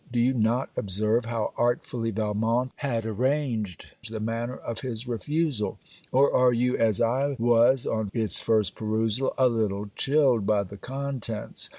Do 0.11 0.19
you 0.19 0.33
not 0.33 0.71
observe 0.75 1.25
how 1.25 1.53
artfully 1.55 2.09
Valmont 2.09 2.71
had 2.77 3.05
arranged 3.05 3.93
the 4.09 4.19
manner 4.19 4.57
of 4.57 4.79
his 4.79 5.07
refusal; 5.07 5.77
or 6.11 6.33
are 6.33 6.51
you, 6.51 6.75
as 6.75 6.99
I 6.99 7.35
was 7.37 7.85
on 7.85 8.09
its 8.11 8.39
first 8.39 8.73
perusal, 8.73 9.31
a 9.37 9.47
little 9.47 9.91
chilled 9.95 10.47
by 10.47 10.63
the 10.63 10.77
contents? 10.77 11.69